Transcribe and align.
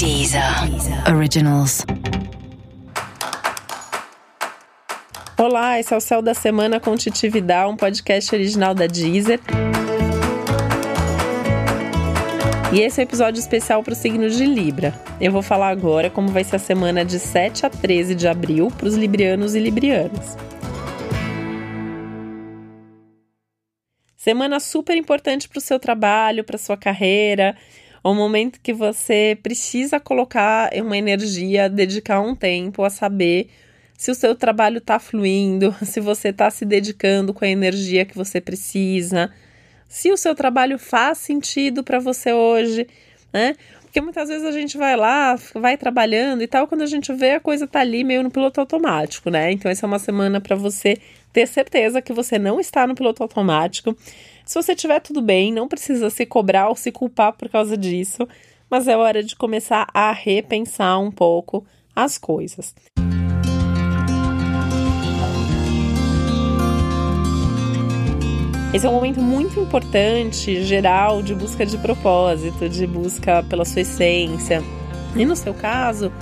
Deezer. 0.00 0.42
Originals. 1.14 1.84
Olá, 5.36 5.78
esse 5.78 5.92
é 5.92 5.96
o 5.98 6.00
Céu 6.00 6.22
da 6.22 6.32
Semana 6.32 6.80
com 6.80 6.96
Titividade, 6.96 7.70
um 7.70 7.76
podcast 7.76 8.34
original 8.34 8.74
da 8.74 8.86
Deezer. 8.86 9.38
E 12.72 12.80
esse 12.80 12.98
é 12.98 13.02
o 13.02 13.04
um 13.04 13.08
episódio 13.08 13.40
especial 13.40 13.82
para 13.82 13.92
o 13.92 13.94
signo 13.94 14.30
de 14.30 14.46
Libra. 14.46 14.94
Eu 15.20 15.32
vou 15.32 15.42
falar 15.42 15.68
agora 15.68 16.08
como 16.08 16.28
vai 16.28 16.44
ser 16.44 16.56
a 16.56 16.58
semana 16.58 17.04
de 17.04 17.18
7 17.18 17.66
a 17.66 17.68
13 17.68 18.14
de 18.14 18.26
abril 18.26 18.68
para 18.70 18.88
os 18.88 18.94
librianos 18.94 19.54
e 19.54 19.58
librianas. 19.60 20.34
Semana 24.16 24.60
super 24.60 24.96
importante 24.96 25.46
para 25.46 25.58
o 25.58 25.60
seu 25.60 25.78
trabalho, 25.78 26.42
para 26.42 26.56
sua 26.56 26.78
carreira. 26.78 27.54
É 28.02 28.08
um 28.08 28.14
momento 28.14 28.60
que 28.60 28.72
você 28.72 29.38
precisa 29.42 30.00
colocar 30.00 30.70
uma 30.74 30.96
energia, 30.96 31.68
dedicar 31.68 32.20
um 32.20 32.34
tempo 32.34 32.82
a 32.82 32.90
saber 32.90 33.50
se 33.96 34.10
o 34.10 34.14
seu 34.14 34.34
trabalho 34.34 34.78
está 34.78 34.98
fluindo, 34.98 35.74
se 35.84 36.00
você 36.00 36.28
está 36.28 36.50
se 36.50 36.64
dedicando 36.64 37.34
com 37.34 37.44
a 37.44 37.48
energia 37.48 38.04
que 38.06 38.16
você 38.16 38.40
precisa, 38.40 39.30
se 39.88 40.10
o 40.10 40.16
seu 40.16 40.34
trabalho 40.34 40.78
faz 40.78 41.18
sentido 41.18 41.84
para 41.84 41.98
você 41.98 42.32
hoje, 42.32 42.86
né? 43.32 43.54
Porque 43.82 44.00
muitas 44.00 44.28
vezes 44.28 44.46
a 44.46 44.52
gente 44.52 44.78
vai 44.78 44.96
lá, 44.96 45.36
vai 45.52 45.76
trabalhando 45.76 46.42
e 46.42 46.46
tal, 46.46 46.68
quando 46.68 46.82
a 46.82 46.86
gente 46.86 47.12
vê 47.12 47.32
a 47.32 47.40
coisa 47.40 47.66
tá 47.66 47.80
ali 47.80 48.04
meio 48.04 48.22
no 48.22 48.30
piloto 48.30 48.60
automático, 48.60 49.28
né? 49.28 49.50
Então 49.50 49.70
essa 49.70 49.84
é 49.84 49.88
uma 49.88 49.98
semana 49.98 50.40
para 50.40 50.54
você 50.54 50.96
ter 51.32 51.46
certeza 51.46 52.00
que 52.00 52.12
você 52.12 52.38
não 52.38 52.60
está 52.60 52.86
no 52.86 52.94
piloto 52.94 53.22
automático. 53.22 53.96
Se 54.50 54.60
você 54.60 54.74
tiver 54.74 54.98
tudo 54.98 55.22
bem, 55.22 55.52
não 55.52 55.68
precisa 55.68 56.10
se 56.10 56.26
cobrar 56.26 56.70
ou 56.70 56.74
se 56.74 56.90
culpar 56.90 57.32
por 57.34 57.48
causa 57.48 57.76
disso, 57.76 58.26
mas 58.68 58.88
é 58.88 58.96
hora 58.96 59.22
de 59.22 59.36
começar 59.36 59.86
a 59.94 60.10
repensar 60.10 60.98
um 60.98 61.08
pouco 61.08 61.64
as 61.94 62.18
coisas. 62.18 62.74
Esse 68.74 68.84
é 68.84 68.88
um 68.88 68.94
momento 68.94 69.20
muito 69.22 69.60
importante, 69.60 70.64
geral, 70.64 71.22
de 71.22 71.32
busca 71.32 71.64
de 71.64 71.78
propósito, 71.78 72.68
de 72.68 72.88
busca 72.88 73.44
pela 73.44 73.64
sua 73.64 73.82
essência. 73.82 74.64
E 75.14 75.24
no 75.24 75.36
seu 75.36 75.54
caso, 75.54 76.12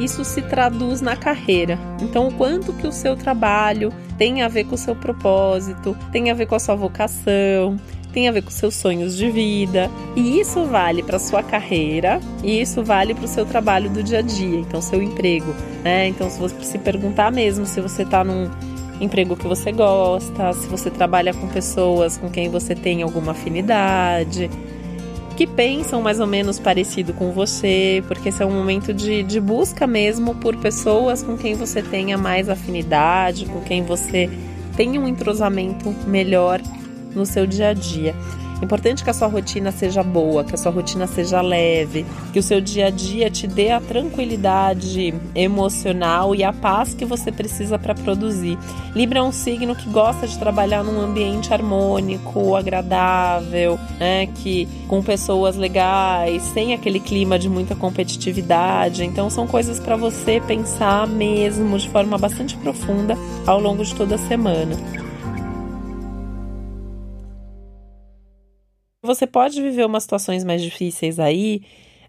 isso 0.00 0.24
se 0.24 0.40
traduz 0.40 1.02
na 1.02 1.14
carreira. 1.14 1.78
Então, 2.00 2.28
o 2.28 2.32
quanto 2.32 2.72
que 2.72 2.86
o 2.86 2.92
seu 2.92 3.14
trabalho 3.16 3.92
tem 4.18 4.42
a 4.42 4.48
ver 4.48 4.64
com 4.64 4.74
o 4.74 4.78
seu 4.78 4.94
propósito, 4.94 5.96
tem 6.12 6.30
a 6.30 6.34
ver 6.34 6.46
com 6.46 6.54
a 6.54 6.58
sua 6.58 6.74
vocação, 6.74 7.78
tem 8.12 8.28
a 8.28 8.32
ver 8.32 8.42
com 8.42 8.50
seus 8.50 8.74
sonhos 8.74 9.16
de 9.16 9.30
vida. 9.30 9.90
E 10.16 10.40
isso 10.40 10.64
vale 10.64 11.02
para 11.02 11.18
sua 11.18 11.42
carreira 11.42 12.18
e 12.42 12.60
isso 12.60 12.82
vale 12.82 13.14
para 13.14 13.24
o 13.24 13.28
seu 13.28 13.44
trabalho 13.44 13.90
do 13.90 14.02
dia 14.02 14.20
a 14.20 14.22
dia, 14.22 14.58
então 14.58 14.80
seu 14.80 15.02
emprego, 15.02 15.54
né? 15.84 16.08
Então, 16.08 16.30
se 16.30 16.38
você 16.38 16.64
se 16.64 16.78
perguntar 16.78 17.30
mesmo 17.30 17.66
se 17.66 17.80
você 17.80 18.02
está 18.02 18.24
num 18.24 18.50
emprego 19.00 19.36
que 19.36 19.46
você 19.46 19.70
gosta, 19.72 20.52
se 20.54 20.66
você 20.68 20.90
trabalha 20.90 21.34
com 21.34 21.46
pessoas 21.48 22.16
com 22.16 22.30
quem 22.30 22.48
você 22.48 22.74
tem 22.74 23.02
alguma 23.02 23.32
afinidade, 23.32 24.50
que 25.36 25.46
pensam 25.46 26.00
mais 26.00 26.18
ou 26.18 26.26
menos 26.26 26.58
parecido 26.58 27.12
com 27.12 27.30
você, 27.30 28.02
porque 28.08 28.30
esse 28.30 28.42
é 28.42 28.46
um 28.46 28.50
momento 28.50 28.94
de, 28.94 29.22
de 29.22 29.38
busca 29.38 29.86
mesmo 29.86 30.34
por 30.34 30.56
pessoas 30.56 31.22
com 31.22 31.36
quem 31.36 31.54
você 31.54 31.82
tenha 31.82 32.16
mais 32.16 32.48
afinidade, 32.48 33.44
com 33.44 33.60
quem 33.60 33.84
você 33.84 34.30
tenha 34.76 34.98
um 34.98 35.06
entrosamento 35.06 35.94
melhor 36.06 36.60
no 37.14 37.26
seu 37.26 37.46
dia 37.46 37.68
a 37.68 37.72
dia. 37.74 38.14
Importante 38.62 39.04
que 39.04 39.10
a 39.10 39.14
sua 39.14 39.28
rotina 39.28 39.70
seja 39.70 40.02
boa, 40.02 40.42
que 40.42 40.54
a 40.54 40.58
sua 40.58 40.72
rotina 40.72 41.06
seja 41.06 41.40
leve, 41.40 42.06
que 42.32 42.38
o 42.38 42.42
seu 42.42 42.60
dia 42.60 42.86
a 42.86 42.90
dia 42.90 43.30
te 43.30 43.46
dê 43.46 43.70
a 43.70 43.80
tranquilidade 43.80 45.14
emocional 45.34 46.34
e 46.34 46.42
a 46.42 46.52
paz 46.52 46.94
que 46.94 47.04
você 47.04 47.30
precisa 47.30 47.78
para 47.78 47.94
produzir. 47.94 48.58
Libra 48.94 49.18
é 49.18 49.22
um 49.22 49.32
signo 49.32 49.76
que 49.76 49.88
gosta 49.90 50.26
de 50.26 50.38
trabalhar 50.38 50.82
num 50.82 51.00
ambiente 51.00 51.52
harmônico, 51.52 52.56
agradável, 52.56 53.78
né, 53.98 54.26
que 54.26 54.66
com 54.88 55.02
pessoas 55.02 55.54
legais, 55.54 56.42
sem 56.54 56.72
aquele 56.72 56.98
clima 56.98 57.38
de 57.38 57.48
muita 57.48 57.74
competitividade. 57.74 59.04
Então 59.04 59.28
são 59.28 59.46
coisas 59.46 59.78
para 59.78 59.96
você 59.96 60.40
pensar 60.40 61.06
mesmo 61.06 61.78
de 61.78 61.88
forma 61.90 62.16
bastante 62.16 62.56
profunda 62.56 63.18
ao 63.46 63.60
longo 63.60 63.84
de 63.84 63.94
toda 63.94 64.14
a 64.14 64.18
semana. 64.18 65.05
Você 69.06 69.26
pode 69.26 69.62
viver 69.62 69.86
umas 69.86 70.02
situações 70.02 70.44
mais 70.44 70.60
difíceis 70.60 71.18
aí, 71.18 71.62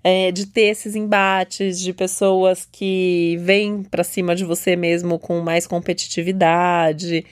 é, 0.03 0.31
de 0.31 0.47
ter 0.47 0.63
esses 0.63 0.95
embates 0.95 1.79
de 1.79 1.93
pessoas 1.93 2.67
que 2.71 3.37
vêm 3.39 3.83
para 3.83 4.03
cima 4.03 4.35
de 4.35 4.43
você 4.43 4.75
mesmo 4.75 5.19
com 5.19 5.39
mais 5.41 5.67
competitividade, 5.67 7.25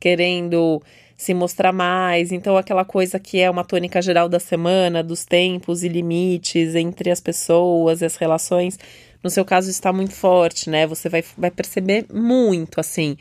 querendo 0.00 0.82
se 1.16 1.32
mostrar 1.32 1.72
mais. 1.72 2.32
Então, 2.32 2.56
aquela 2.56 2.84
coisa 2.84 3.18
que 3.18 3.38
é 3.40 3.48
uma 3.48 3.64
tônica 3.64 4.02
geral 4.02 4.28
da 4.28 4.40
semana, 4.40 5.02
dos 5.02 5.24
tempos 5.24 5.84
e 5.84 5.88
limites 5.88 6.74
entre 6.74 7.10
as 7.10 7.20
pessoas 7.20 8.00
e 8.00 8.04
as 8.04 8.16
relações, 8.16 8.78
no 9.22 9.30
seu 9.30 9.44
caso 9.44 9.70
está 9.70 9.92
muito 9.92 10.14
forte, 10.14 10.68
né? 10.68 10.86
Você 10.86 11.08
vai, 11.08 11.24
vai 11.38 11.50
perceber 11.50 12.06
muito 12.12 12.80
assim 12.80 13.16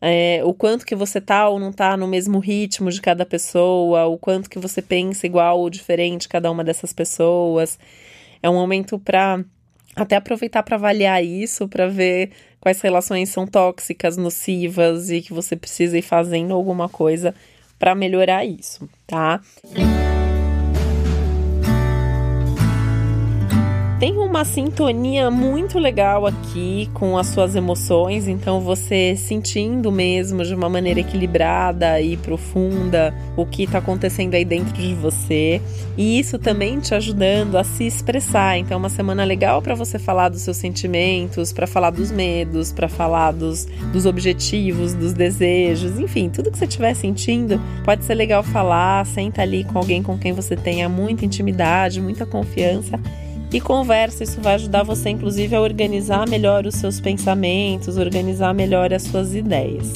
é, 0.00 0.40
o 0.44 0.52
quanto 0.52 0.84
que 0.84 0.94
você 0.94 1.20
tá 1.20 1.48
ou 1.48 1.58
não 1.58 1.72
tá 1.72 1.96
no 1.96 2.06
mesmo 2.06 2.38
ritmo 2.38 2.90
de 2.90 3.00
cada 3.00 3.24
pessoa, 3.24 4.06
o 4.06 4.18
quanto 4.18 4.50
que 4.50 4.58
você 4.58 4.82
pensa 4.82 5.26
igual 5.26 5.58
ou 5.58 5.70
diferente 5.70 6.28
cada 6.28 6.50
uma 6.50 6.62
dessas 6.62 6.92
pessoas. 6.92 7.78
É 8.42 8.50
um 8.50 8.54
momento 8.54 8.98
para 8.98 9.42
até 9.94 10.16
aproveitar 10.16 10.62
para 10.62 10.76
avaliar 10.76 11.24
isso, 11.24 11.66
para 11.66 11.88
ver 11.88 12.30
quais 12.60 12.80
relações 12.80 13.30
são 13.30 13.46
tóxicas, 13.46 14.16
nocivas 14.16 15.10
e 15.10 15.22
que 15.22 15.32
você 15.32 15.56
precisa 15.56 15.96
ir 15.96 16.02
fazendo 16.02 16.52
alguma 16.52 16.88
coisa 16.88 17.34
para 17.78 17.94
melhorar 17.94 18.44
isso, 18.44 18.88
tá? 19.06 19.40
Tem 23.98 24.18
uma 24.18 24.44
sintonia 24.44 25.30
muito 25.30 25.78
legal 25.78 26.26
aqui 26.26 26.90
com 26.92 27.16
as 27.16 27.28
suas 27.28 27.56
emoções, 27.56 28.28
então 28.28 28.60
você 28.60 29.16
sentindo 29.16 29.90
mesmo 29.90 30.44
de 30.44 30.54
uma 30.54 30.68
maneira 30.68 31.00
equilibrada 31.00 31.98
e 31.98 32.14
profunda 32.18 33.14
o 33.38 33.46
que 33.46 33.62
está 33.62 33.78
acontecendo 33.78 34.34
aí 34.34 34.44
dentro 34.44 34.74
de 34.74 34.92
você, 34.92 35.62
e 35.96 36.18
isso 36.18 36.38
também 36.38 36.78
te 36.78 36.94
ajudando 36.94 37.56
a 37.56 37.64
se 37.64 37.86
expressar. 37.86 38.58
Então, 38.58 38.74
é 38.74 38.78
uma 38.78 38.90
semana 38.90 39.24
legal 39.24 39.62
para 39.62 39.74
você 39.74 39.98
falar 39.98 40.28
dos 40.28 40.42
seus 40.42 40.58
sentimentos, 40.58 41.50
para 41.50 41.66
falar 41.66 41.88
dos 41.88 42.12
medos, 42.12 42.72
para 42.72 42.90
falar 42.90 43.32
dos, 43.32 43.64
dos 43.94 44.04
objetivos, 44.04 44.92
dos 44.92 45.14
desejos, 45.14 45.98
enfim, 45.98 46.28
tudo 46.28 46.50
que 46.50 46.58
você 46.58 46.66
estiver 46.66 46.92
sentindo 46.92 47.58
pode 47.82 48.04
ser 48.04 48.14
legal 48.14 48.42
falar. 48.42 49.06
Senta 49.06 49.40
ali 49.40 49.64
com 49.64 49.78
alguém 49.78 50.02
com 50.02 50.18
quem 50.18 50.34
você 50.34 50.54
tenha 50.54 50.86
muita 50.86 51.24
intimidade, 51.24 51.98
muita 51.98 52.26
confiança 52.26 53.00
e 53.52 53.60
conversa. 53.60 54.24
Isso 54.24 54.40
vai 54.40 54.54
ajudar 54.54 54.82
você, 54.82 55.10
inclusive, 55.10 55.54
a 55.54 55.60
organizar 55.60 56.28
melhor 56.28 56.66
os 56.66 56.76
seus 56.76 57.00
pensamentos, 57.00 57.96
organizar 57.96 58.54
melhor 58.54 58.92
as 58.92 59.02
suas 59.02 59.34
ideias. 59.34 59.92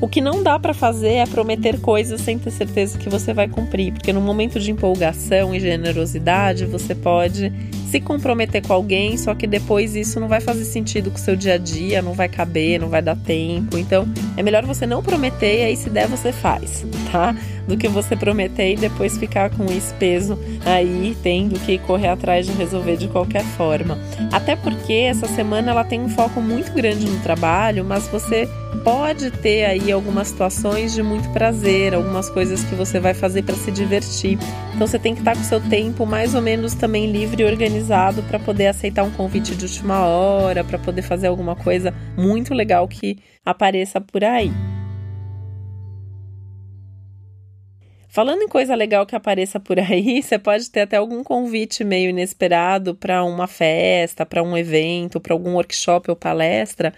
O 0.00 0.08
que 0.08 0.22
não 0.22 0.42
dá 0.42 0.58
para 0.58 0.72
fazer 0.72 1.14
é 1.14 1.26
prometer 1.26 1.78
coisas 1.78 2.22
sem 2.22 2.38
ter 2.38 2.50
certeza 2.50 2.96
que 2.96 3.10
você 3.10 3.34
vai 3.34 3.46
cumprir, 3.46 3.92
porque 3.92 4.14
no 4.14 4.20
momento 4.20 4.58
de 4.58 4.70
empolgação 4.70 5.54
e 5.54 5.60
generosidade 5.60 6.64
você 6.64 6.94
pode 6.94 7.52
se 7.90 8.00
comprometer 8.00 8.66
com 8.66 8.72
alguém, 8.72 9.18
só 9.18 9.34
que 9.34 9.46
depois 9.46 9.94
isso 9.94 10.18
não 10.18 10.26
vai 10.26 10.40
fazer 10.40 10.64
sentido 10.64 11.10
com 11.10 11.18
o 11.18 11.20
seu 11.20 11.36
dia 11.36 11.54
a 11.54 11.58
dia, 11.58 12.00
não 12.00 12.14
vai 12.14 12.30
caber, 12.30 12.80
não 12.80 12.88
vai 12.88 13.02
dar 13.02 13.16
tempo. 13.16 13.76
Então 13.76 14.08
é 14.38 14.42
melhor 14.42 14.64
você 14.64 14.86
não 14.86 15.02
prometer 15.02 15.60
e 15.60 15.64
aí 15.64 15.76
se 15.76 15.90
der 15.90 16.08
você 16.08 16.32
faz, 16.32 16.82
tá? 17.10 17.34
Do 17.66 17.76
que 17.76 17.88
você 17.88 18.16
prometer 18.16 18.72
e 18.72 18.76
depois 18.76 19.18
ficar 19.18 19.50
com 19.50 19.66
esse 19.66 19.92
peso 19.94 20.38
aí, 20.64 21.16
tendo 21.22 21.58
que 21.60 21.78
correr 21.78 22.08
atrás 22.08 22.46
de 22.46 22.52
resolver 22.52 22.96
de 22.96 23.08
qualquer 23.08 23.44
forma. 23.44 23.98
Até 24.32 24.56
porque 24.56 24.92
essa 24.92 25.26
semana 25.26 25.70
ela 25.70 25.84
tem 25.84 26.00
um 26.00 26.08
foco 26.08 26.40
muito 26.40 26.72
grande 26.72 27.06
no 27.06 27.20
trabalho, 27.20 27.84
mas 27.84 28.06
você 28.08 28.48
pode 28.84 29.30
ter 29.30 29.64
aí 29.64 29.92
algumas 29.92 30.28
situações 30.28 30.94
de 30.94 31.02
muito 31.02 31.28
prazer, 31.30 31.94
algumas 31.94 32.30
coisas 32.30 32.64
que 32.64 32.74
você 32.74 32.98
vai 32.98 33.14
fazer 33.14 33.42
para 33.42 33.54
se 33.54 33.70
divertir. 33.70 34.38
Então 34.74 34.86
você 34.86 34.98
tem 34.98 35.14
que 35.14 35.20
estar 35.20 35.34
com 35.34 35.42
o 35.42 35.44
seu 35.44 35.60
tempo 35.60 36.06
mais 36.06 36.34
ou 36.34 36.40
menos 36.40 36.74
também 36.74 37.10
livre 37.10 37.42
e 37.42 37.46
organizado 37.46 38.22
para 38.22 38.38
poder 38.38 38.68
aceitar 38.68 39.02
um 39.02 39.10
convite 39.10 39.54
de 39.54 39.64
última 39.64 40.00
hora, 40.00 40.64
para 40.64 40.78
poder 40.78 41.02
fazer 41.02 41.26
alguma 41.26 41.54
coisa 41.54 41.92
muito 42.16 42.54
legal 42.54 42.86
que 42.88 43.18
apareça 43.44 44.00
por 44.00 44.24
aí. 44.24 44.50
Falando 48.12 48.42
em 48.42 48.48
coisa 48.48 48.74
legal 48.74 49.06
que 49.06 49.14
apareça 49.14 49.60
por 49.60 49.78
aí, 49.78 50.20
você 50.20 50.36
pode 50.36 50.68
ter 50.68 50.80
até 50.80 50.96
algum 50.96 51.22
convite 51.22 51.84
meio 51.84 52.10
inesperado 52.10 52.92
para 52.92 53.22
uma 53.22 53.46
festa, 53.46 54.26
para 54.26 54.42
um 54.42 54.58
evento, 54.58 55.20
para 55.20 55.32
algum 55.32 55.54
workshop 55.54 56.10
ou 56.10 56.16
palestra. 56.16 56.92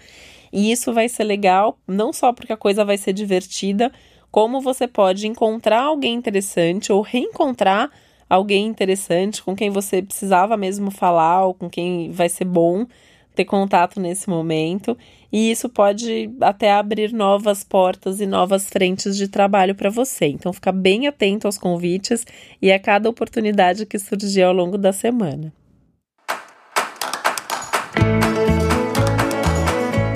E 0.51 0.71
isso 0.71 0.91
vai 0.91 1.07
ser 1.07 1.25
legal, 1.25 1.77
não 1.87 2.11
só 2.11 2.33
porque 2.33 2.51
a 2.51 2.57
coisa 2.57 2.83
vai 2.83 2.97
ser 2.97 3.13
divertida, 3.13 3.91
como 4.31 4.59
você 4.59 4.87
pode 4.87 5.27
encontrar 5.27 5.83
alguém 5.83 6.15
interessante 6.15 6.91
ou 6.91 7.01
reencontrar 7.01 7.91
alguém 8.27 8.65
interessante 8.65 9.43
com 9.43 9.55
quem 9.55 9.69
você 9.69 10.01
precisava 10.01 10.57
mesmo 10.57 10.89
falar 10.89 11.45
ou 11.45 11.53
com 11.53 11.69
quem 11.69 12.09
vai 12.09 12.27
ser 12.27 12.45
bom 12.45 12.87
ter 13.35 13.45
contato 13.45 13.99
nesse 13.99 14.29
momento, 14.29 14.97
e 15.31 15.51
isso 15.51 15.67
pode 15.67 16.29
até 16.39 16.71
abrir 16.71 17.11
novas 17.11 17.63
portas 17.63 18.21
e 18.21 18.25
novas 18.25 18.67
frentes 18.69 19.17
de 19.17 19.27
trabalho 19.27 19.73
para 19.73 19.89
você. 19.89 20.27
Então, 20.27 20.53
fica 20.53 20.71
bem 20.71 21.07
atento 21.07 21.47
aos 21.47 21.57
convites 21.57 22.25
e 22.61 22.71
a 22.71 22.79
cada 22.79 23.09
oportunidade 23.09 23.85
que 23.85 23.97
surgir 23.97 24.43
ao 24.43 24.53
longo 24.53 24.77
da 24.77 24.93
semana. 24.93 25.51